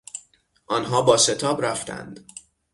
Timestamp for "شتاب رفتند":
1.17-2.25